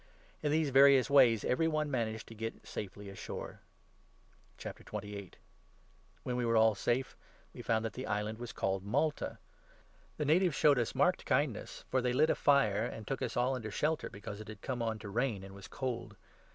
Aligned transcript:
In 0.41 0.51
these 0.51 0.71
various 0.71 1.11
ways 1.11 1.45
every 1.45 1.67
one 1.67 1.91
managed 1.91 2.25
to 2.29 2.33
get 2.33 2.65
safely 2.65 3.07
ashore. 3.07 3.59
Paul 4.57 4.99
When 6.23 6.35
we 6.35 6.43
were 6.43 6.57
all 6.57 6.73
safe, 6.73 7.15
we 7.53 7.61
found 7.61 7.85
that 7.85 7.93
the 7.93 8.07
i 8.07 8.17
at 8.21 8.21
Malta, 8.21 8.21
island 8.25 8.37
was 8.39 8.51
called 8.51 8.83
Malta. 8.83 9.37
The 10.17 10.25
natives 10.25 10.55
showed 10.55 10.79
us 10.79 10.93
2 10.93 10.97
marked 10.97 11.25
kindness, 11.25 11.85
for 11.87 12.01
they 12.01 12.13
lit 12.13 12.31
a 12.31 12.35
fire 12.35 12.83
and 12.83 13.05
took 13.05 13.21
us 13.21 13.37
all 13.37 13.53
under 13.55 13.69
shelter, 13.69 14.09
because 14.09 14.41
it 14.41 14.47
had 14.47 14.63
come 14.63 14.81
on 14.81 14.97
to 14.97 15.07
rain 15.07 15.43
and 15.43 15.53
was 15.53 15.67
cold. 15.67 16.17